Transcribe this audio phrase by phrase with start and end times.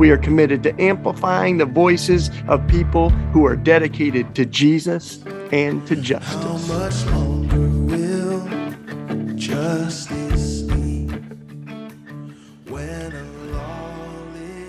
[0.00, 5.86] We are committed to amplifying the voices of people who are dedicated to Jesus and
[5.88, 6.42] to justice.
[6.42, 11.06] How much longer will justice be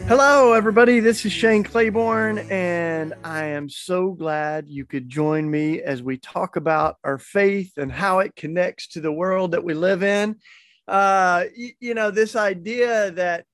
[0.05, 0.99] Hello, everybody.
[0.99, 6.17] This is Shane Claiborne, and I am so glad you could join me as we
[6.17, 10.35] talk about our faith and how it connects to the world that we live in.
[10.89, 13.45] Uh, you, you know, this idea that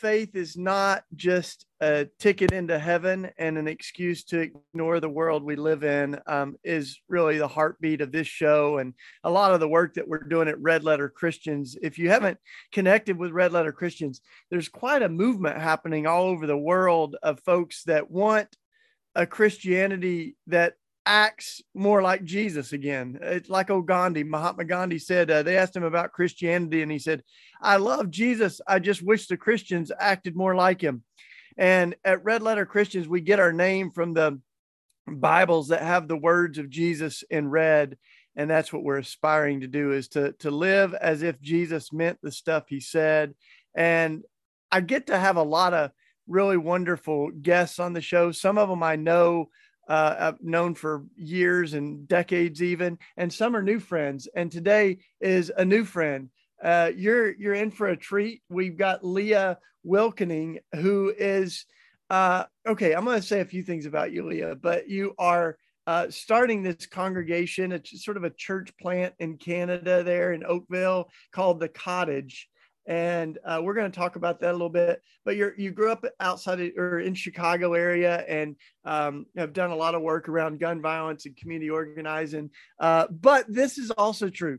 [0.00, 5.44] faith is not just a ticket into heaven and an excuse to ignore the world
[5.44, 9.60] we live in um, is really the heartbeat of this show and a lot of
[9.60, 11.76] the work that we're doing at red letter christians.
[11.82, 12.38] If you haven't
[12.72, 17.40] connected with red letter christians there's quite a movement happening all over the world of
[17.40, 18.48] folks that want
[19.14, 20.74] a christianity that
[21.06, 23.18] acts more like Jesus again.
[23.20, 26.98] It's like old Gandhi, Mahatma Gandhi said, uh, they asked him about Christianity, and he
[26.98, 27.22] said,
[27.60, 28.60] I love Jesus.
[28.66, 31.02] I just wish the Christians acted more like him.
[31.56, 34.40] And at Red Letter Christians, we get our name from the
[35.06, 37.98] Bibles that have the words of Jesus in red.
[38.36, 42.18] And that's what we're aspiring to do is to, to live as if Jesus meant
[42.22, 43.34] the stuff he said.
[43.74, 44.22] And
[44.70, 45.90] I get to have a lot of
[46.28, 48.30] really wonderful guests on the show.
[48.30, 49.50] Some of them I know
[49.90, 54.28] uh, known for years and decades even, and some are new friends.
[54.36, 56.30] And today is a new friend.
[56.62, 58.42] Uh, you're you're in for a treat.
[58.48, 61.64] We've got Leah Wilkening, who is
[62.08, 62.94] uh, okay.
[62.94, 65.56] I'm going to say a few things about you, Leah, but you are
[65.86, 67.72] uh, starting this congregation.
[67.72, 72.48] It's sort of a church plant in Canada, there in Oakville, called the Cottage
[72.86, 75.02] and uh, we're going to talk about that a little bit.
[75.24, 79.70] But you you grew up outside of, or in Chicago area and um, have done
[79.70, 82.50] a lot of work around gun violence and community organizing.
[82.78, 84.58] Uh, but this is also true.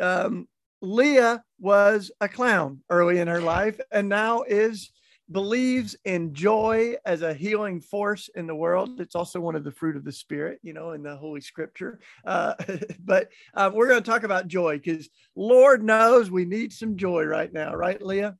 [0.00, 0.48] Um,
[0.80, 4.90] Leah was a clown early in her life and now is
[5.30, 9.00] believes in joy as a healing force in the world.
[9.00, 12.00] It's also one of the fruit of the spirit, you know, in the Holy Scripture.
[12.24, 12.54] Uh,
[13.04, 17.24] but uh, we're going to talk about joy because Lord knows we need some joy
[17.24, 18.36] right now, right, Leah?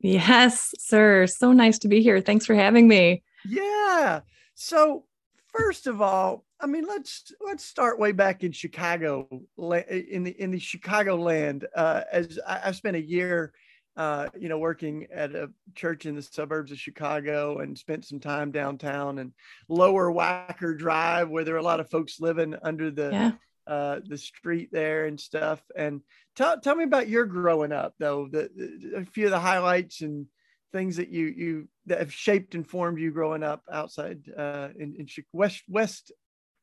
[0.00, 1.26] Yes, sir.
[1.28, 2.20] So nice to be here.
[2.20, 3.22] Thanks for having me.
[3.48, 4.20] Yeah.
[4.54, 5.04] So
[5.52, 9.28] first of all, I mean, let's let's start way back in Chicago,
[9.58, 11.66] in the in the Chicago land.
[11.74, 13.52] Uh, as I, I spent a year
[13.96, 18.20] uh, you know, working at a church in the suburbs of Chicago and spent some
[18.20, 19.32] time downtown and
[19.68, 23.32] lower Wacker Drive where there are a lot of folks living under the yeah.
[23.66, 25.60] uh, the street there and stuff.
[25.76, 26.00] And
[26.36, 30.00] tell tell me about your growing up though, the, the, a few of the highlights
[30.00, 30.26] and
[30.72, 34.96] things that you you that have shaped and formed you growing up outside uh, in,
[34.98, 36.12] in West West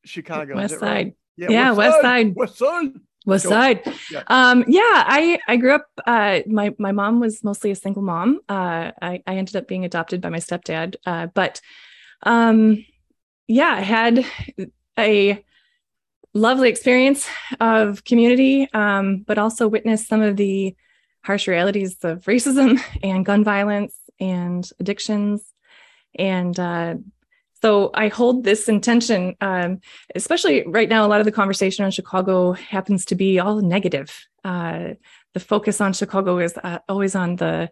[0.03, 0.55] Chicago.
[0.55, 0.81] West Side.
[0.81, 1.15] Right?
[1.39, 2.35] Yeah, yeah, West, Side.
[2.35, 2.99] West Side.
[3.25, 3.81] West Side.
[4.11, 4.23] Yeah.
[4.27, 5.87] Um, yeah, I I grew up.
[6.05, 8.39] Uh, my my mom was mostly a single mom.
[8.49, 10.95] Uh, I I ended up being adopted by my stepdad.
[11.05, 11.61] Uh, but
[12.23, 12.85] um,
[13.47, 14.25] yeah, I had
[14.97, 15.43] a
[16.33, 17.27] lovely experience
[17.61, 20.75] of community, um, but also witnessed some of the
[21.23, 25.41] harsh realities of racism and gun violence and addictions
[26.15, 26.95] and uh,
[27.61, 29.79] so I hold this intention, um,
[30.15, 31.05] especially right now.
[31.05, 34.27] A lot of the conversation on Chicago happens to be all negative.
[34.43, 34.93] Uh,
[35.33, 37.69] the focus on Chicago is uh, always on the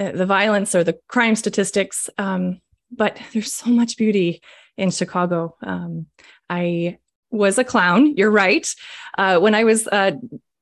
[0.00, 4.42] uh, the violence or the crime statistics, um, but there's so much beauty
[4.76, 5.56] in Chicago.
[5.62, 6.06] Um,
[6.48, 6.98] I
[7.30, 8.16] was a clown.
[8.16, 8.66] You're right.
[9.18, 10.12] Uh, when I was uh,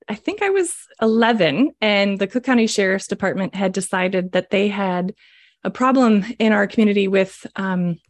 [0.09, 4.67] I think I was 11, and the Cook County Sheriff's Department had decided that they
[4.67, 5.15] had
[5.63, 8.01] a problem in our community with um,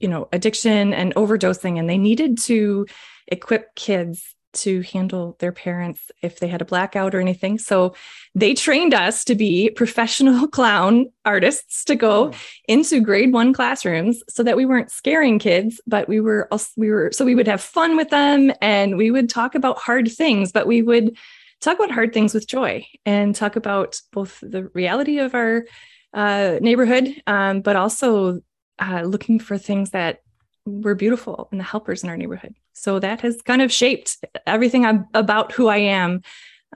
[0.00, 2.86] you know addiction and overdosing and they needed to
[3.28, 7.94] equip kids to handle their parents if they had a blackout or anything so
[8.34, 12.32] they trained us to be professional clown artists to go oh.
[12.66, 17.10] into grade 1 classrooms so that we weren't scaring kids but we were we were
[17.12, 20.66] so we would have fun with them and we would talk about hard things but
[20.66, 21.16] we would
[21.60, 25.64] talk about hard things with joy and talk about both the reality of our
[26.12, 28.40] uh, neighborhood um, but also
[28.80, 30.22] uh, looking for things that
[30.66, 32.54] were beautiful and the helpers in our neighborhood.
[32.72, 34.16] So that has kind of shaped
[34.46, 36.22] everything I'm, about who I am,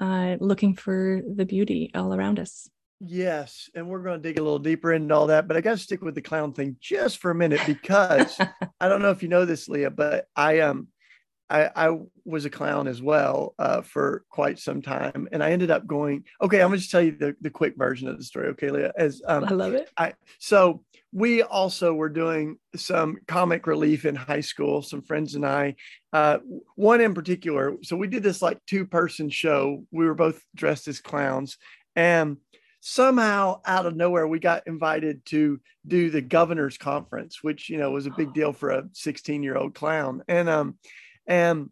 [0.01, 2.69] uh, looking for the beauty all around us.
[3.01, 5.73] Yes, and we're going to dig a little deeper into all that, but I got
[5.73, 8.39] to stick with the clown thing just for a minute because
[8.81, 10.89] I don't know if you know this, Leah, but I um
[11.51, 15.71] I, I was a clown as well uh, for quite some time, and I ended
[15.71, 16.25] up going.
[16.41, 18.49] Okay, I'm going to tell you the, the quick version of the story.
[18.49, 19.91] Okay, Leah, as um, I love it.
[19.97, 20.83] I so
[21.15, 24.83] we also were doing some comic relief in high school.
[24.83, 25.77] Some friends and I,
[26.13, 26.39] uh,
[26.75, 27.77] one in particular.
[27.83, 29.85] So we did this like two person show.
[29.91, 31.57] We were both dressed as clowns,
[31.97, 32.37] and
[32.81, 37.91] somehow out of nowhere we got invited to do the governor's conference which you know
[37.91, 40.77] was a big deal for a 16 year old clown and um
[41.27, 41.71] and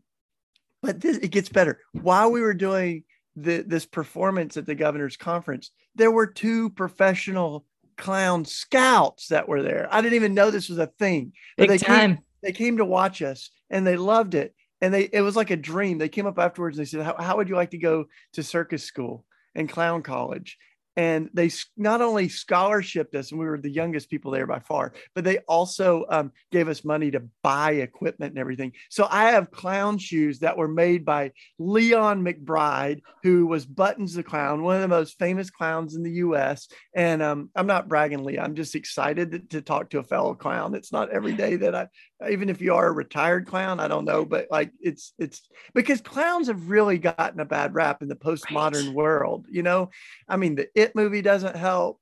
[0.82, 1.80] but this it gets better.
[1.92, 3.04] While we were doing
[3.36, 7.64] the, this performance at the governor's conference, there were two professional
[8.02, 9.86] clown scouts that were there.
[9.88, 11.32] I didn't even know this was a thing.
[11.56, 12.16] Big they time.
[12.16, 14.56] Came, they came to watch us and they loved it.
[14.80, 15.98] And they it was like a dream.
[15.98, 18.42] They came up afterwards and they said, how, how would you like to go to
[18.42, 20.58] circus school and clown college?
[20.96, 24.92] And they not only scholarshiped us and we were the youngest people there by far
[25.14, 28.72] but they also um, gave us money to buy equipment and everything.
[28.90, 34.22] So i have clown shoes that were made by leon mcbride who was buttons the
[34.22, 38.24] clown one of the most famous clowns in the us and um, i'm not bragging
[38.24, 40.74] lee i'm just excited to, to talk to a fellow clown.
[40.74, 41.88] It's not every day that i
[42.30, 46.00] even if you are a retired clown i don't know but like it's it's because
[46.00, 48.94] clowns have really gotten a bad rap in the postmodern right.
[48.94, 49.90] world you know?
[50.28, 52.00] I mean the it movie doesn't help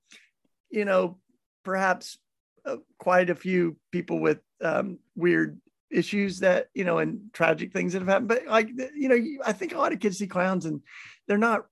[0.71, 1.19] you know
[1.65, 2.19] perhaps
[2.65, 5.61] uh, quite a few people with um, weird
[5.91, 8.29] issues that you know and tragic things that have happened.
[8.29, 10.81] But like you know i think a lot of kids see clowns and
[11.27, 11.67] they're not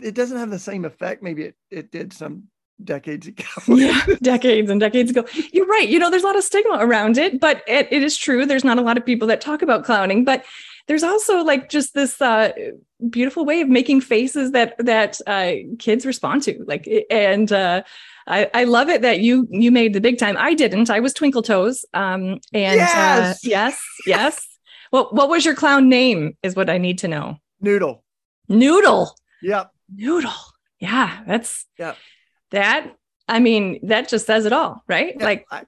[0.00, 1.22] it doesn't have the same effect.
[1.22, 2.44] Maybe it, it did some
[2.82, 3.44] decades ago.
[3.68, 5.24] yeah, decades and decades ago.
[5.52, 5.88] You're right.
[5.88, 8.46] You know, there's a lot of stigma around it, but it, it is true.
[8.46, 10.44] There's not a lot of people that talk about clowning, but
[10.86, 12.52] there's also like just this uh,
[13.08, 16.64] beautiful way of making faces that that uh, kids respond to.
[16.66, 17.82] Like, and uh,
[18.26, 20.36] I, I love it that you you made the big time.
[20.38, 20.90] I didn't.
[20.90, 21.84] I was Twinkle Toes.
[21.94, 24.48] Um, and uh, yes, yes, yes.
[24.92, 26.36] Well, what was your clown name?
[26.42, 27.38] Is what I need to know.
[27.60, 28.04] Noodle.
[28.48, 29.16] Noodle.
[29.42, 29.72] Yep.
[29.94, 30.32] Noodle.
[30.80, 31.94] Yeah, that's yeah
[32.50, 32.94] that
[33.28, 35.64] i mean that just says it all right yeah, like I,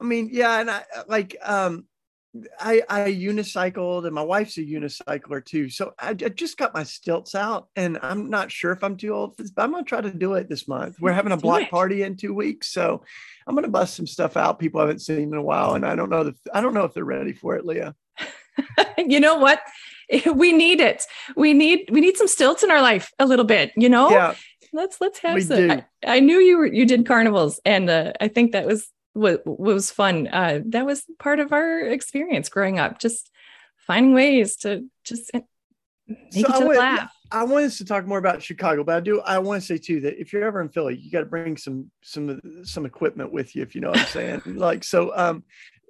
[0.00, 1.86] I, mean yeah and i like um
[2.58, 5.68] I, I unicycled and my wife's a unicycler too.
[5.68, 9.14] So I, I, just got my stilts out and I'm not sure if I'm too
[9.14, 10.96] old for this, but I'm going to try to do it this month.
[11.00, 12.72] We're having a block party in two weeks.
[12.72, 13.04] So
[13.46, 15.74] I'm going to bust some stuff out people haven't seen in a while.
[15.74, 17.94] And I don't know that, I don't know if they're ready for it, Leah.
[18.98, 19.60] you know what?
[20.34, 21.02] We need it.
[21.34, 24.10] We need, we need some stilts in our life a little bit, you know?
[24.10, 24.34] Yeah
[24.74, 25.70] let's let's have we some.
[25.70, 29.42] I, I, knew you were you did carnivals, and uh, I think that was what,
[29.46, 30.28] was fun.
[30.28, 32.98] Uh, that was part of our experience growing up.
[32.98, 33.30] Just
[33.78, 35.30] finding ways to just
[36.06, 37.12] make so other laugh.
[37.30, 39.20] I want us to talk more about Chicago, but I do.
[39.22, 41.56] I want to say too that if you're ever in Philly, you got to bring
[41.56, 44.42] some some some equipment with you, if you know what I'm saying.
[44.46, 45.44] like so, um,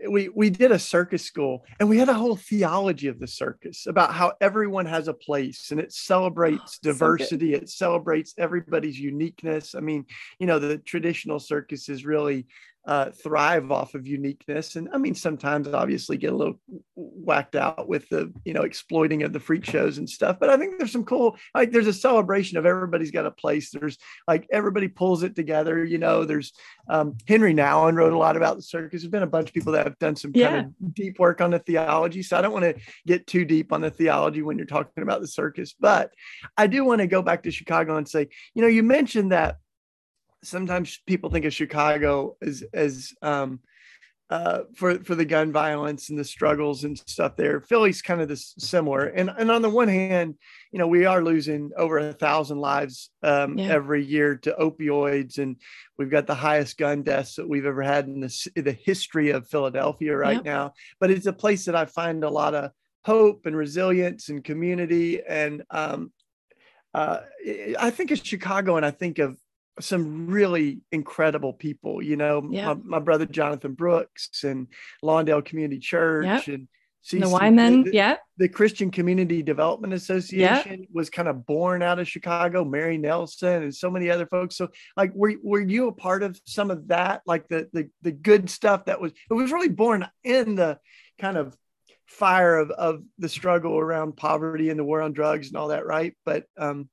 [0.08, 3.86] we we did a circus school and we had a whole theology of the circus
[3.86, 8.34] about how everyone has a place and it oh, celebrates oh, diversity so it celebrates
[8.38, 9.74] everybody's uniqueness.
[9.74, 10.04] I mean
[10.38, 12.46] you know the traditional circus is really
[12.86, 14.76] uh, thrive off of uniqueness.
[14.76, 16.60] And I mean, sometimes obviously get a little
[16.94, 20.38] whacked out with the, you know, exploiting of the freak shows and stuff.
[20.38, 23.70] But I think there's some cool, like there's a celebration of everybody's got a place.
[23.70, 23.96] There's
[24.28, 25.82] like everybody pulls it together.
[25.82, 26.52] You know, there's
[26.88, 29.00] um, Henri Nouwen wrote a lot about the circus.
[29.00, 30.50] There's been a bunch of people that have done some yeah.
[30.50, 32.22] kind of deep work on the theology.
[32.22, 32.76] So I don't want to
[33.06, 35.74] get too deep on the theology when you're talking about the circus.
[35.78, 36.10] But
[36.58, 39.56] I do want to go back to Chicago and say, you know, you mentioned that
[40.44, 43.60] sometimes people think of Chicago as as um,
[44.30, 47.60] uh, for for the gun violence and the struggles and stuff there.
[47.60, 50.36] Philly's kind of this similar, and and on the one hand,
[50.72, 53.68] you know, we are losing over a thousand lives um, yeah.
[53.68, 55.56] every year to opioids, and
[55.98, 59.48] we've got the highest gun deaths that we've ever had in the the history of
[59.48, 60.44] Philadelphia right yep.
[60.44, 60.72] now.
[61.00, 62.70] But it's a place that I find a lot of
[63.04, 66.10] hope and resilience and community and um,
[66.94, 67.20] uh,
[67.78, 69.36] I think of Chicago and I think of
[69.80, 72.74] some really incredible people, you know, yeah.
[72.74, 74.68] my, my, brother Jonathan Brooks and
[75.02, 76.46] Lawndale Community Church yep.
[76.46, 76.68] and
[77.04, 78.16] CC, the Wyman, yeah.
[78.38, 80.88] The Christian Community Development Association yep.
[80.92, 84.56] was kind of born out of Chicago, Mary Nelson and so many other folks.
[84.56, 87.20] So like were, were you a part of some of that?
[87.26, 90.78] Like the the the good stuff that was it was really born in the
[91.18, 91.54] kind of
[92.06, 95.84] fire of, of the struggle around poverty and the war on drugs and all that,
[95.84, 96.16] right?
[96.24, 96.88] But um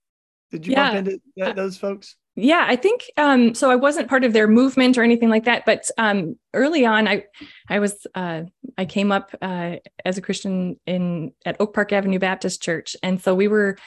[0.51, 0.91] did you yeah.
[0.91, 2.17] bump into that, those folks?
[2.35, 5.65] Yeah i think um, so i wasn't part of their movement or anything like that
[5.65, 7.23] but um, early on i
[7.69, 8.41] i was uh,
[8.77, 13.21] i came up uh, as a christian in at oak park avenue baptist church and
[13.21, 13.77] so we were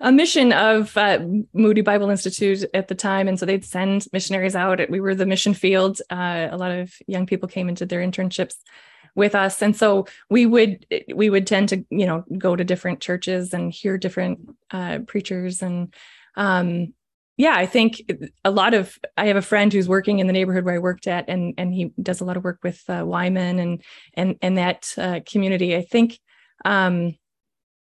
[0.00, 1.18] a mission of uh,
[1.52, 4.80] Moody Bible Institute at the time, and so they'd send missionaries out.
[4.88, 6.00] We were the mission field.
[6.10, 8.54] Uh, a lot of young people came did their internships
[9.14, 13.00] with us, and so we would we would tend to you know go to different
[13.00, 14.40] churches and hear different
[14.70, 15.94] uh, preachers and
[16.34, 16.94] um,
[17.40, 18.02] yeah, I think
[18.44, 21.06] a lot of I have a friend who's working in the neighborhood where I worked
[21.06, 23.82] at, and and he does a lot of work with uh, Wyman and
[24.12, 25.74] and and that uh, community.
[25.74, 26.20] I think
[26.66, 27.16] um,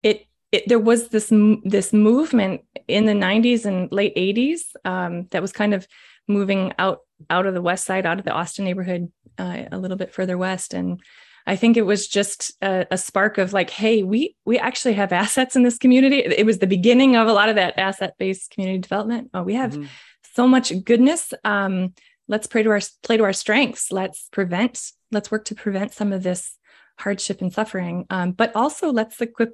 [0.02, 1.32] it, it there was this
[1.64, 5.88] this movement in the 90s and late 80s um, that was kind of
[6.28, 9.98] moving out out of the west side, out of the Austin neighborhood, uh, a little
[9.98, 11.00] bit further west, and
[11.48, 15.12] I think it was just a, a, spark of like, hey, we we actually have
[15.12, 16.20] assets in this community.
[16.20, 19.30] It was the beginning of a lot of that asset-based community development.
[19.34, 19.86] Oh, we have mm-hmm.
[20.34, 21.34] so much goodness.
[21.44, 21.94] Um,
[22.28, 23.92] let's pray to our play to our strengths.
[23.92, 24.82] Let's prevent.
[25.12, 26.58] Let's work to prevent some of this
[26.98, 28.06] hardship and suffering.
[28.10, 29.52] Um, but also let's equip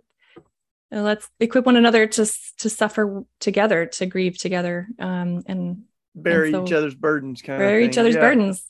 [0.92, 2.26] let's equip one another to
[2.60, 5.84] to suffer together, to grieve together, um, and
[6.16, 7.42] bear and so each other's burdens.
[7.42, 8.22] Kind bear each other's yeah.
[8.22, 8.66] burdens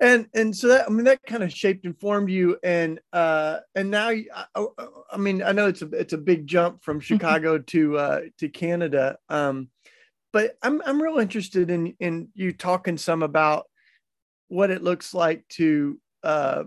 [0.00, 3.58] and and so that i mean that kind of shaped and formed you and uh
[3.74, 4.26] and now I,
[5.12, 8.48] I, mean i know it's a it's a big jump from chicago to uh to
[8.48, 9.68] canada um
[10.32, 13.66] but i'm i'm real interested in in you talking some about
[14.48, 16.64] what it looks like to uh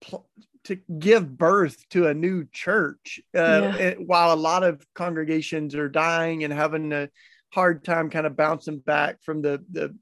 [0.00, 0.28] pl-
[0.64, 3.94] to give birth to a new church uh, yeah.
[3.94, 7.08] while a lot of congregations are dying and having a
[7.54, 9.96] hard time kind of bouncing back from the the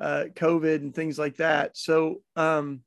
[0.00, 1.76] uh, COVID and things like that.
[1.76, 2.82] So, um,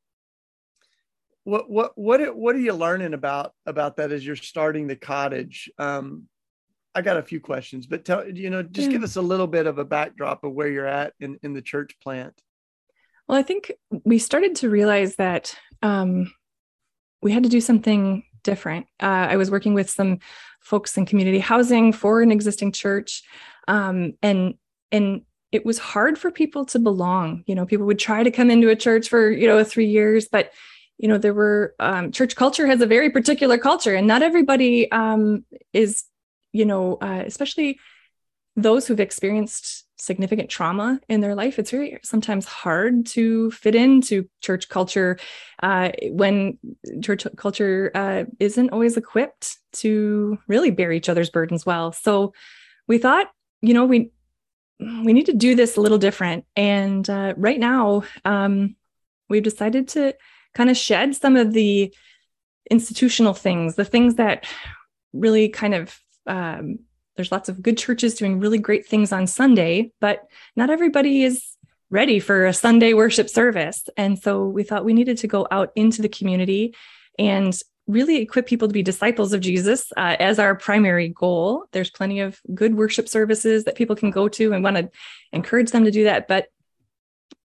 [1.44, 5.70] what what what what are you learning about about that as you're starting the cottage?
[5.78, 6.28] Um,
[6.94, 8.94] I got a few questions, but tell you know just yeah.
[8.94, 11.62] give us a little bit of a backdrop of where you're at in in the
[11.62, 12.40] church plant.
[13.28, 13.72] Well, I think
[14.04, 16.34] we started to realize that um,
[17.22, 18.88] we had to do something different.
[19.00, 20.20] Uh, I was working with some
[20.62, 23.24] folks in community housing for an existing church,
[23.68, 24.56] um, and
[24.92, 27.44] and it was hard for people to belong.
[27.48, 30.28] You know, people would try to come into a church for, you know, three years,
[30.28, 30.52] but
[31.00, 34.92] you know, there were um, church culture has a very particular culture, and not everybody
[34.92, 36.04] um, is,
[36.52, 37.80] you know, uh, especially
[38.58, 41.58] those who've experienced significant trauma in their life.
[41.58, 45.18] It's very sometimes hard to fit into church culture
[45.64, 46.58] uh, when
[47.02, 51.94] church culture uh, isn't always equipped to really bear each other's burdens well.
[51.94, 52.34] So
[52.88, 53.28] we thought,
[53.62, 54.12] you know, we
[54.80, 56.46] we need to do this a little different.
[56.56, 58.76] And uh, right now, um,
[59.30, 60.16] we've decided to
[60.54, 61.94] kind of shed some of the
[62.72, 64.46] institutional things, the things that
[65.14, 66.80] really kind of um,
[67.16, 71.44] there's lots of good churches doing really great things on Sunday, but not everybody is
[71.90, 73.84] ready for a Sunday worship service.
[73.98, 76.76] And so we thought we needed to go out into the community
[77.18, 77.60] and
[77.90, 81.66] really equip people to be disciples of Jesus uh, as our primary goal.
[81.72, 84.92] There's plenty of good worship services that people can go to and want to
[85.34, 86.28] encourage them to do that.
[86.28, 86.50] But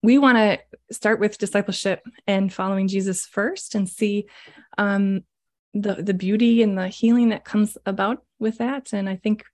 [0.02, 0.58] we want to
[0.94, 4.26] start with discipleship and following Jesus first and see
[4.76, 5.22] um,
[5.72, 8.92] the the beauty and the healing that comes about with that.
[8.92, 9.44] And I think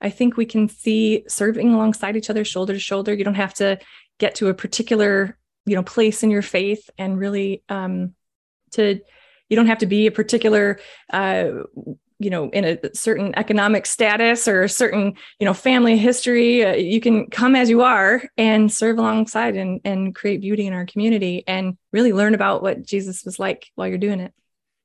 [0.00, 3.14] I think we can see serving alongside each other, shoulder to shoulder.
[3.14, 3.78] You don't have to
[4.18, 8.14] get to a particular you know place in your faith and really um,
[8.72, 9.00] to
[9.48, 10.78] you don't have to be a particular
[11.12, 11.50] uh,
[12.18, 16.64] you know in a certain economic status or a certain you know family history.
[16.64, 20.72] Uh, you can come as you are and serve alongside and and create beauty in
[20.72, 24.32] our community and really learn about what jesus was like while you're doing it.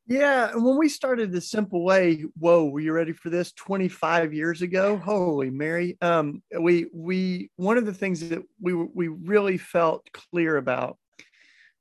[0.07, 4.61] Yeah when we started the simple way whoa were you ready for this 25 years
[4.61, 4.97] ago?
[4.97, 5.97] Holy mary.
[6.01, 10.97] Um we we one of the things that we we really felt clear about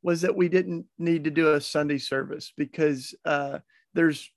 [0.02, 3.59] was that we didn't need to do a Sunday service because uh,
[3.95, 4.31] there's,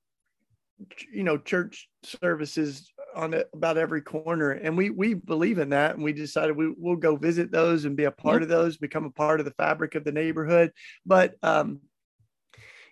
[1.13, 6.03] you know, church services on about every corner, and we we believe in that, and
[6.03, 9.11] we decided we will go visit those and be a part of those, become a
[9.11, 10.71] part of the fabric of the neighborhood.
[11.05, 11.81] But um,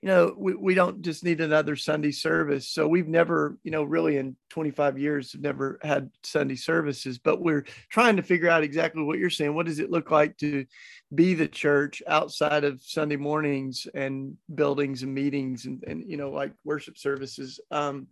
[0.02, 2.70] you know, we, we don't just need another Sunday service.
[2.70, 7.42] So we've never, you know, really in 25 years, have never had Sunday services, but
[7.42, 9.54] we're trying to figure out exactly what you're saying.
[9.54, 10.66] What does it look like to
[11.14, 16.30] be the church outside of Sunday mornings and buildings and meetings and, and you know,
[16.30, 17.60] like worship services?
[17.70, 18.08] Um,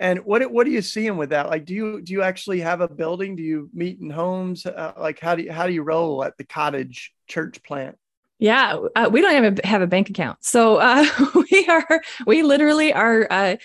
[0.00, 1.50] and what what are you seeing with that?
[1.50, 3.36] Like, do you do you actually have a building?
[3.36, 4.64] Do you meet in homes?
[4.64, 7.98] Uh, like, how do you how do you roll at the cottage church plant?
[8.40, 11.06] Yeah, uh, we don't have a, have a bank account, so uh,
[11.52, 13.56] we are we literally are uh,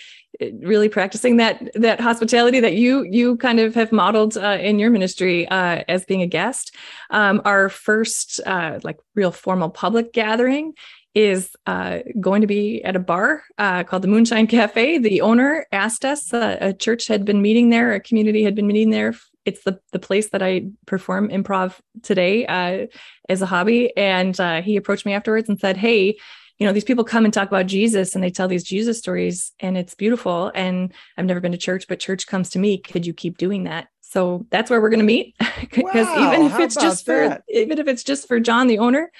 [0.60, 4.90] really practicing that that hospitality that you you kind of have modeled uh, in your
[4.90, 6.74] ministry uh, as being a guest.
[7.10, 10.74] Um, our first uh, like real formal public gathering
[11.14, 14.98] is uh, going to be at a bar uh, called the Moonshine Cafe.
[14.98, 18.66] The owner asked us, uh, a church had been meeting there, a community had been
[18.66, 19.14] meeting there.
[19.46, 22.86] It's the, the place that I perform improv today uh,
[23.28, 23.96] as a hobby.
[23.96, 26.18] And uh, he approached me afterwards and said, Hey,
[26.58, 29.52] you know, these people come and talk about Jesus and they tell these Jesus stories
[29.60, 30.50] and it's beautiful.
[30.54, 32.78] And I've never been to church, but church comes to me.
[32.78, 33.88] Could you keep doing that?
[34.00, 35.34] So that's where we're going to meet.
[35.74, 37.42] Because wow, even if it's just that?
[37.46, 39.10] for even if it's just for John, the owner,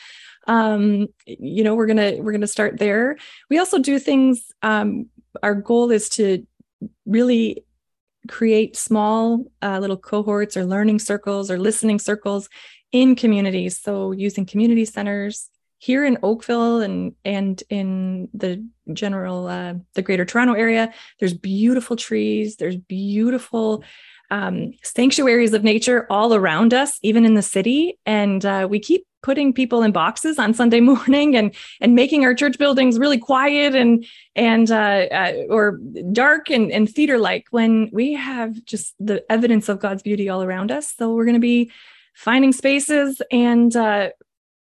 [0.47, 3.16] um, you know, we're gonna we're gonna start there.
[3.50, 4.52] We also do things.
[4.62, 5.06] Um,
[5.42, 6.47] our goal is to
[7.04, 7.64] really
[8.26, 12.49] create small uh, little cohorts or learning circles or listening circles
[12.92, 13.80] in communities.
[13.80, 20.25] So using community centers, here in Oakville and and in the general uh, the Greater
[20.25, 22.56] Toronto area, there's beautiful trees.
[22.56, 23.85] There's beautiful
[24.30, 29.06] um, sanctuaries of nature all around us, even in the city, and uh, we keep
[29.23, 33.75] putting people in boxes on Sunday morning and and making our church buildings really quiet
[33.75, 34.06] and
[34.37, 35.78] and uh, uh, or
[36.12, 40.42] dark and, and theater like when we have just the evidence of God's beauty all
[40.42, 40.95] around us.
[40.97, 41.71] So we're going to be
[42.14, 44.11] finding spaces and uh,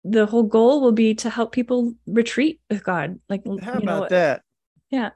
[0.04, 3.20] the whole goal will be to help people retreat with God.
[3.28, 4.42] Like, how about know, that?
[4.90, 5.10] Yeah.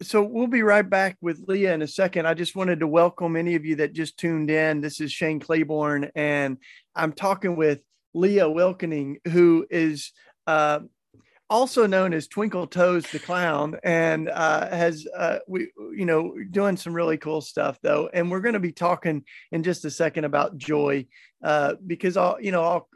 [0.00, 2.26] So we'll be right back with Leah in a second.
[2.26, 4.80] I just wanted to welcome any of you that just tuned in.
[4.80, 6.58] This is Shane Claiborne, and
[6.94, 7.82] I'm talking with
[8.14, 10.12] Leah Wilkening, who is
[10.46, 10.80] uh,
[11.50, 16.76] also known as Twinkle Toes the Clown, and uh, has uh, we you know doing
[16.76, 18.08] some really cool stuff though.
[18.12, 21.06] And we're going to be talking in just a second about joy,
[21.42, 22.88] uh, because all you know all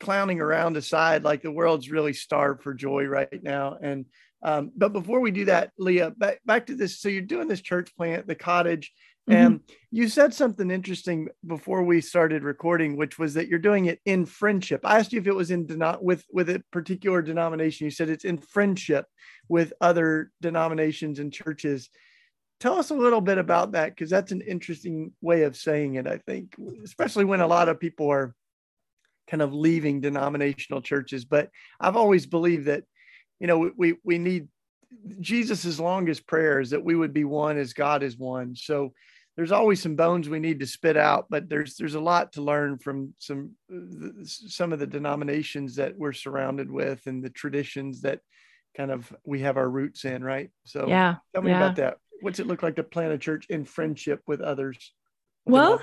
[0.00, 3.78] clowning around aside, like the world's really starved for joy right now.
[3.80, 4.04] And
[4.42, 7.00] um, but before we do that, Leah, back, back to this.
[7.00, 8.92] So you're doing this church plant, the cottage,
[9.28, 9.38] mm-hmm.
[9.38, 14.00] and you said something interesting before we started recording, which was that you're doing it
[14.04, 14.80] in friendship.
[14.84, 17.84] I asked you if it was in denom- with with a particular denomination.
[17.84, 19.06] You said it's in friendship
[19.48, 21.88] with other denominations and churches.
[22.58, 26.06] Tell us a little bit about that because that's an interesting way of saying it.
[26.06, 28.34] I think, especially when a lot of people are
[29.28, 31.24] kind of leaving denominational churches.
[31.24, 32.84] But I've always believed that,
[33.42, 34.46] you know, we we need
[35.20, 38.54] Jesus's longest prayer is that we would be one as God is one.
[38.54, 38.92] So
[39.36, 42.42] there's always some bones we need to spit out, but there's there's a lot to
[42.42, 43.56] learn from some
[44.24, 48.20] some of the denominations that we're surrounded with and the traditions that
[48.76, 50.50] kind of we have our roots in, right?
[50.64, 51.64] So yeah, tell me yeah.
[51.64, 51.96] about that.
[52.20, 54.92] What's it look like to plant a church in friendship with others?
[55.46, 55.80] Well,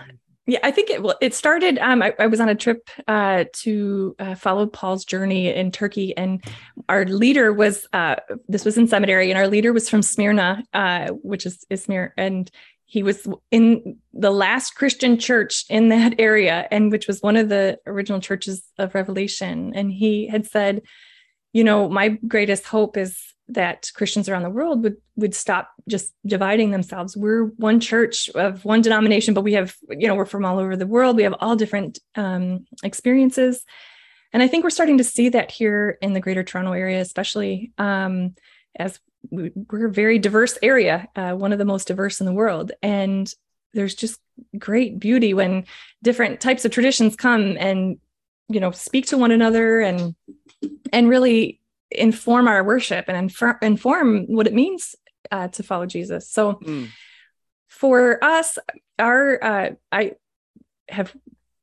[0.49, 1.77] yeah, I think it well, it started.
[1.79, 6.15] Um, I, I was on a trip uh, to uh, follow Paul's journey in Turkey,
[6.17, 6.43] and
[6.87, 8.15] our leader was uh,
[8.47, 12.49] this was in seminary, and our leader was from Smyrna, uh, which is Izmir, and
[12.85, 17.47] he was in the last Christian church in that area, and which was one of
[17.47, 19.73] the original churches of Revelation.
[19.75, 20.81] And he had said,
[21.53, 26.13] you know, my greatest hope is that Christians around the world would would stop just
[26.25, 27.17] dividing themselves.
[27.17, 30.75] We're one church of one denomination, but we have, you know, we're from all over
[30.75, 31.17] the world.
[31.17, 33.65] We have all different um, experiences,
[34.31, 37.71] and I think we're starting to see that here in the Greater Toronto area, especially
[37.77, 38.35] um,
[38.75, 42.33] as we, are a very diverse area, uh, one of the most diverse in the
[42.33, 43.33] world, and
[43.73, 44.19] there's just
[44.57, 45.65] great beauty when
[46.01, 47.99] different types of traditions come and
[48.47, 50.15] you know speak to one another and
[50.91, 51.58] and really
[51.91, 54.95] inform our worship and infer- inform what it means
[55.31, 56.29] uh, to follow Jesus.
[56.29, 56.89] So mm.
[57.67, 58.57] for us,
[58.97, 60.13] our uh, I
[60.89, 61.15] have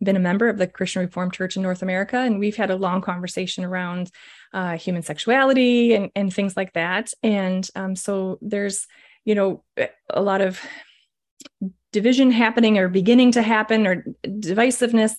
[0.03, 2.77] been a member of the Christian Reformed Church in North America, and we've had a
[2.77, 4.11] long conversation around
[4.53, 7.13] uh, human sexuality and, and things like that.
[7.23, 8.87] And um, so there's,
[9.25, 9.65] you know,
[10.11, 10.61] a lot of
[11.93, 15.15] division happening or beginning to happen or divisiveness.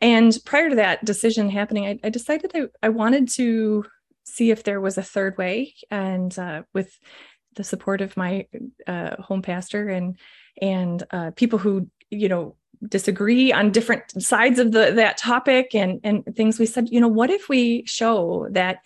[0.00, 3.84] And prior to that decision happening, I, I decided I, I wanted to
[4.24, 6.98] see if there was a third way and uh, with
[7.56, 8.46] the support of my
[8.86, 10.16] uh, home pastor and
[10.60, 12.56] and uh, people who you know
[12.88, 17.08] disagree on different sides of the that topic and and things we said you know
[17.08, 18.78] what if we show that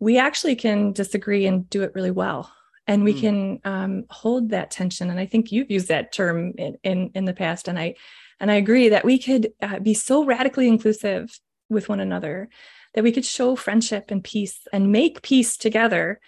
[0.00, 2.52] we actually can disagree and do it really well?
[2.86, 3.20] And we mm.
[3.20, 5.08] can um, hold that tension.
[5.10, 7.68] And i think you've used that term in, in, in the past.
[7.68, 7.94] And i
[8.40, 11.38] and i agree that we could uh, be so radically inclusive
[11.70, 12.48] with one another
[12.94, 16.20] that we could show friendship and peace and make peace together,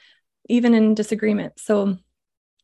[0.49, 1.59] even in disagreement.
[1.59, 2.01] So, mm.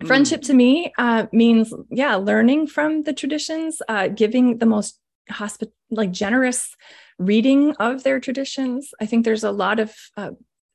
[0.07, 4.99] friendship to me uh, means, yeah, learning from the traditions, uh, giving the most
[5.31, 6.77] hospit like generous
[7.19, 8.93] reading of their traditions.
[9.01, 10.31] I think there's a lot of uh,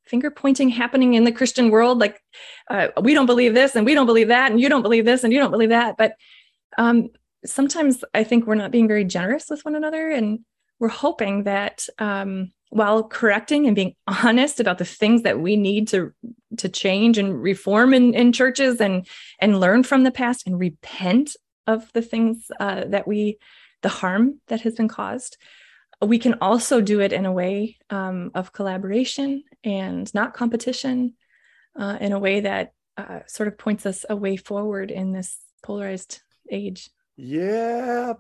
[0.05, 1.99] finger pointing happening in the Christian world.
[1.99, 2.21] Like,
[2.69, 5.23] uh, we don't believe this, and we don't believe that, and you don't believe this,
[5.23, 5.97] and you don't believe that.
[5.97, 6.15] But
[6.77, 7.09] um,
[7.45, 10.39] sometimes I think we're not being very generous with one another, and
[10.79, 15.87] we're hoping that um, while correcting and being honest about the things that we need
[15.89, 16.13] to
[16.57, 19.07] to change and reform in, in churches and
[19.39, 21.35] and learn from the past and repent
[21.65, 23.37] of the things uh, that we
[23.83, 25.37] the harm that has been caused
[26.01, 31.15] we can also do it in a way um, of collaboration and not competition
[31.75, 35.39] uh, in a way that uh, sort of points us a way forward in this
[35.63, 36.89] polarized age.
[37.15, 38.13] Yeah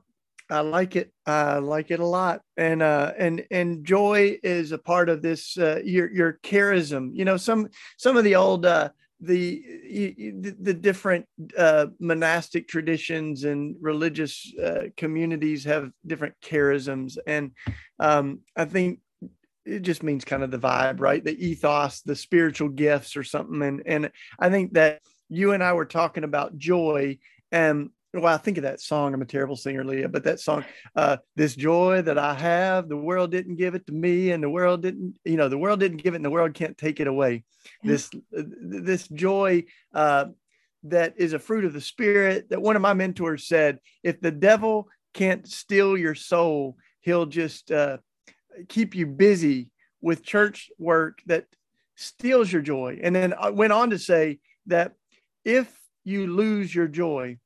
[0.49, 1.11] I like it.
[1.25, 2.41] I like it a lot.
[2.55, 5.57] And uh, and and joy is a part of this.
[5.57, 7.09] Uh, your your charism.
[7.13, 9.63] You know, some some of the old uh, the
[10.59, 11.25] the, different
[11.57, 17.51] uh, monastic traditions and religious uh, communities have different charisms, and
[17.99, 18.99] um, I think
[19.65, 21.23] it just means kind of the vibe, right?
[21.23, 23.61] The ethos, the spiritual gifts, or something.
[23.61, 27.17] And and I think that you and I were talking about joy,
[27.51, 29.13] and well, I think of that song.
[29.13, 30.63] I'm a terrible singer, Leah, but that song,
[30.95, 34.49] uh, this joy that I have, the world didn't give it to me, and the
[34.49, 37.07] world didn't, you know, the world didn't give it, and the world can't take it
[37.07, 37.43] away.
[37.83, 37.91] Yeah.
[37.91, 40.25] This, uh, this joy uh,
[40.83, 42.49] that is a fruit of the spirit.
[42.49, 47.71] That one of my mentors said, if the devil can't steal your soul, he'll just
[47.71, 47.97] uh,
[48.69, 49.69] keep you busy
[50.01, 51.45] with church work that
[51.95, 52.99] steals your joy.
[53.03, 54.93] And then I went on to say that
[55.43, 55.69] if
[56.03, 57.37] you lose your joy,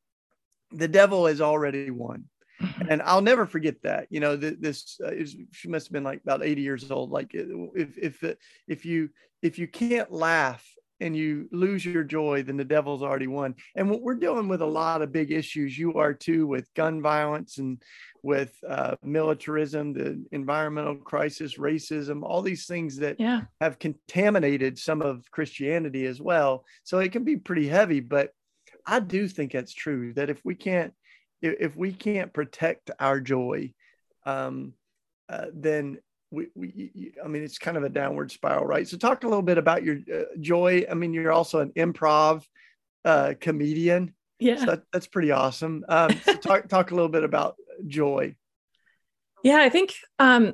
[0.71, 2.25] the devil has already won
[2.61, 2.89] mm-hmm.
[2.89, 4.07] and I'll never forget that.
[4.09, 7.11] You know, this uh, is, she must have been like about 80 years old.
[7.11, 8.35] Like if if
[8.67, 9.09] if you
[9.41, 10.65] if you can't laugh
[10.99, 13.55] and you lose your joy, then the devil's already won.
[13.75, 15.77] And what we're dealing with a lot of big issues.
[15.77, 17.81] You are too with gun violence and
[18.21, 23.41] with uh, militarism, the environmental crisis, racism, all these things that yeah.
[23.59, 26.65] have contaminated some of Christianity as well.
[26.83, 28.29] So it can be pretty heavy, but
[28.85, 30.13] I do think that's true.
[30.13, 30.93] That if we can't,
[31.41, 33.73] if we can't protect our joy,
[34.25, 34.73] um,
[35.29, 38.87] uh, then we, we, I mean, it's kind of a downward spiral, right?
[38.87, 40.85] So, talk a little bit about your uh, joy.
[40.89, 42.43] I mean, you're also an improv
[43.05, 44.13] uh, comedian.
[44.39, 45.85] Yeah, so that, that's pretty awesome.
[45.87, 48.35] Um, so talk talk a little bit about joy.
[49.43, 50.53] Yeah, I think um,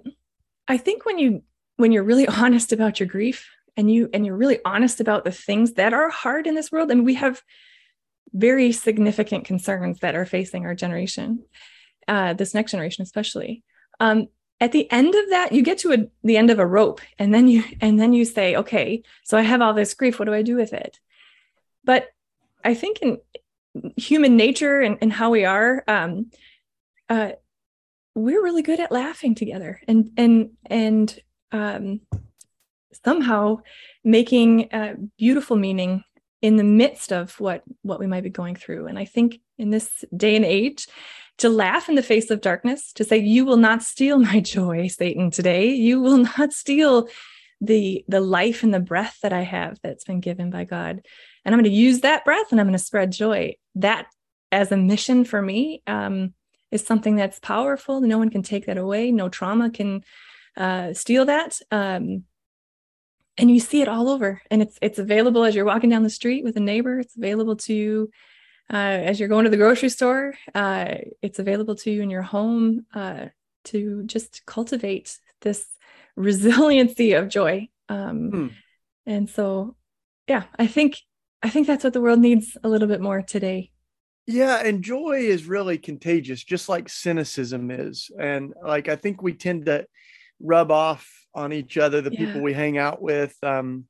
[0.67, 1.43] I think when you
[1.77, 5.31] when you're really honest about your grief and you and you're really honest about the
[5.31, 7.41] things that are hard in this world, I mean, we have
[8.33, 11.43] very significant concerns that are facing our generation,
[12.07, 13.63] uh, this next generation especially.
[13.99, 14.27] Um,
[14.59, 17.33] at the end of that, you get to a, the end of a rope, and
[17.33, 20.19] then you and then you say, okay, so I have all this grief.
[20.19, 20.99] What do I do with it?
[21.83, 22.07] But
[22.63, 23.19] I think in
[23.95, 26.31] human nature and, and how we are, um,
[27.07, 27.33] uh,
[28.15, 31.19] we're really good at laughing together and and and
[31.51, 32.01] um,
[33.05, 33.59] somehow
[34.03, 36.03] making uh, beautiful meaning
[36.41, 38.87] in the midst of what what we might be going through.
[38.87, 40.87] And i think in this day and age
[41.37, 44.87] to laugh in the face of darkness to say you will not steal my joy
[44.87, 45.73] satan today.
[45.73, 47.07] You will not steal
[47.59, 51.01] the the life and the breath that i have that's been given by god.
[51.43, 53.55] And i'm going to use that breath and i'm going to spread joy.
[53.75, 54.07] That
[54.51, 56.33] as a mission for me um,
[56.71, 58.01] is something that's powerful.
[58.01, 59.11] No one can take that away.
[59.11, 60.03] No trauma can
[60.55, 61.59] uh, steal that.
[61.71, 62.23] Um,
[63.37, 64.41] and you see it all over.
[64.49, 66.99] And it's it's available as you're walking down the street with a neighbor.
[66.99, 68.09] It's available to you
[68.71, 70.33] uh, as you're going to the grocery store.
[70.53, 73.27] Uh, it's available to you in your home uh,
[73.65, 75.65] to just cultivate this
[76.15, 77.69] resiliency of joy.
[77.89, 78.47] Um, hmm.
[79.05, 79.77] and so
[80.27, 80.97] yeah i think
[81.41, 83.71] i think that's what the world needs a little bit more today.
[84.25, 88.11] Yeah and joy is really contagious just like cynicism is.
[88.19, 89.85] And like i think we tend to
[90.39, 92.19] rub off on each other, the yeah.
[92.19, 93.35] people we hang out with.
[93.43, 93.85] Um,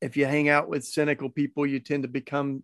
[0.00, 2.62] if you hang out with cynical people, you tend to become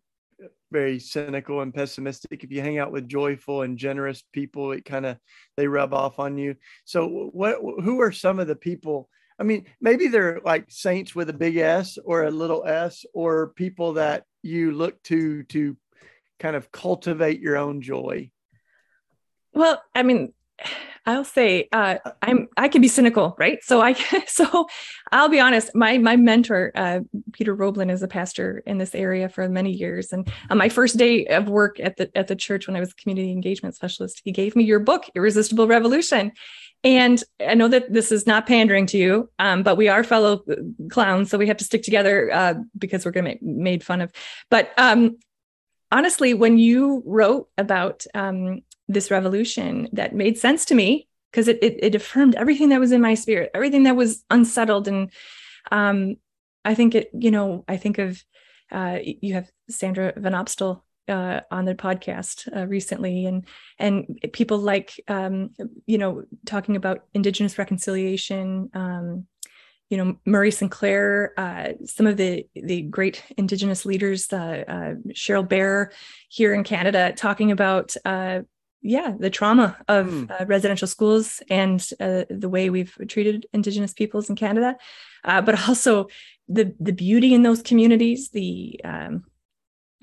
[0.70, 2.44] very cynical and pessimistic.
[2.44, 5.16] If you hang out with joyful and generous people, it kind of
[5.56, 6.56] they rub off on you.
[6.84, 7.58] So, what?
[7.60, 9.08] Who are some of the people?
[9.38, 13.48] I mean, maybe they're like saints with a big S or a little S, or
[13.48, 15.76] people that you look to to
[16.38, 18.30] kind of cultivate your own joy.
[19.52, 20.32] Well, I mean,
[21.06, 23.58] I'll say uh, I'm I can be cynical, right?
[23.62, 23.92] So I
[24.26, 24.66] so
[25.12, 25.74] I'll be honest.
[25.74, 27.00] My my mentor uh,
[27.32, 30.96] Peter Roblin is a pastor in this area for many years, and on my first
[30.96, 34.32] day of work at the at the church when I was community engagement specialist, he
[34.32, 36.32] gave me your book, Irresistible Revolution.
[36.82, 40.42] And I know that this is not pandering to you, um, but we are fellow
[40.90, 44.00] clowns, so we have to stick together uh, because we're going to make made fun
[44.00, 44.10] of.
[44.50, 45.18] But um,
[45.90, 51.58] honestly, when you wrote about um, this revolution that made sense to me because it,
[51.62, 54.88] it, it affirmed everything that was in my spirit, everything that was unsettled.
[54.88, 55.10] And
[55.70, 56.16] um,
[56.64, 58.22] I think it, you know, I think of
[58.72, 63.44] uh, you have Sandra Van Opstal uh, on the podcast uh, recently, and
[63.78, 65.50] and people like um,
[65.86, 68.70] you know talking about Indigenous reconciliation.
[69.90, 75.46] You know Murray Sinclair, uh, some of the the great Indigenous leaders, uh, uh, Cheryl
[75.46, 75.92] Bear
[76.28, 77.94] here in Canada, talking about
[78.82, 80.48] yeah the trauma of mm.
[80.48, 84.76] residential schools and the way we've treated Indigenous peoples in Canada,
[85.24, 86.06] but also
[86.48, 89.24] the the beauty in those communities, the um,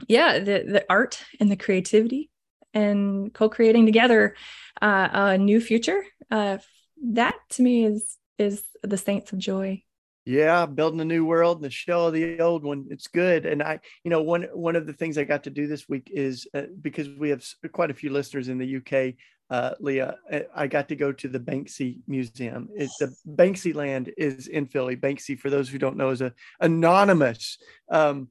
[0.07, 2.29] yeah the the art and the creativity
[2.73, 4.35] and co-creating together
[4.81, 6.57] uh, a new future uh,
[7.03, 9.83] that to me is is the saints of joy.
[10.25, 12.87] Yeah building a new world and the shell of the old one.
[12.89, 13.45] It's good.
[13.45, 16.11] And i you know one one of the things i got to do this week
[16.13, 19.13] is uh, because we have quite a few listeners in the uk
[19.49, 22.67] uh, leah uh, i got to go to the banksy museum.
[22.75, 24.97] It's the banksy land is in philly.
[24.97, 27.57] Banksy for those who don't know is a anonymous
[27.89, 28.27] um,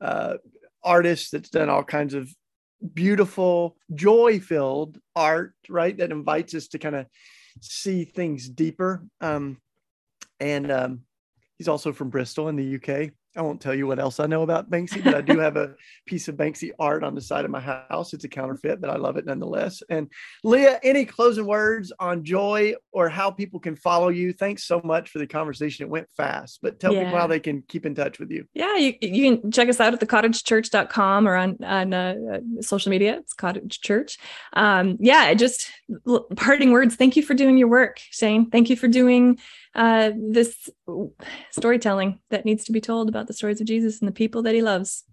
[0.00, 0.36] uh,
[0.82, 2.34] artist that's done all kinds of
[2.92, 5.96] beautiful, joy filled art, right?
[5.96, 7.06] That invites us to kind of
[7.60, 9.04] see things deeper.
[9.20, 9.58] Um,
[10.40, 11.00] and um,
[11.58, 13.12] he's also from Bristol in the UK.
[13.36, 15.74] I won't tell you what else I know about Banksy, but I do have a
[16.06, 18.12] piece of Banksy art on the side of my house.
[18.12, 19.82] It's a counterfeit, but I love it nonetheless.
[19.88, 20.10] And
[20.44, 24.32] Leah, any closing words on joy or how people can follow you?
[24.32, 25.84] Thanks so much for the conversation.
[25.84, 27.04] It went fast, but tell yeah.
[27.04, 28.46] people how they can keep in touch with you.
[28.54, 32.14] Yeah, you, you can check us out at thecottagechurch.com or on, on uh,
[32.60, 33.18] social media.
[33.18, 34.18] It's Cottage Church.
[34.52, 35.70] Um, yeah, just
[36.36, 36.94] parting words.
[36.94, 38.48] Thank you for doing your work, Shane.
[38.50, 39.38] Thank you for doing
[39.74, 40.70] uh, this
[41.50, 44.54] storytelling that needs to be told about the stories of Jesus and the people that
[44.54, 45.04] he loves.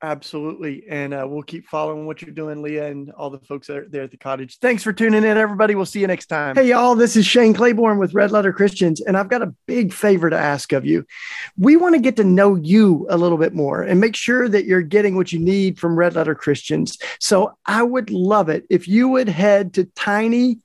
[0.00, 0.84] Absolutely.
[0.88, 3.88] And uh, we'll keep following what you're doing, Leah, and all the folks that are
[3.88, 4.58] there at the cottage.
[4.60, 5.74] Thanks for tuning in, everybody.
[5.74, 6.54] We'll see you next time.
[6.54, 9.92] Hey, y'all, this is Shane Claiborne with Red Letter Christians, and I've got a big
[9.92, 11.04] favor to ask of you.
[11.56, 14.66] We want to get to know you a little bit more and make sure that
[14.66, 16.96] you're getting what you need from Red Letter Christians.
[17.18, 20.60] So I would love it if you would head to tinyurl.com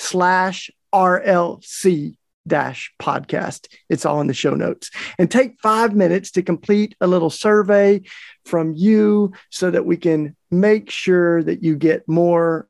[0.00, 3.68] slash RLC dash podcast.
[3.88, 4.90] It's all in the show notes.
[5.18, 8.02] And take five minutes to complete a little survey
[8.44, 12.66] from you so that we can make sure that you get more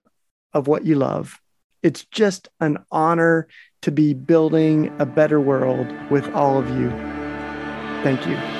[0.52, 1.40] of what you love.
[1.82, 3.48] It's just an honor
[3.82, 6.90] to be building a better world with all of you.
[8.02, 8.59] Thank you.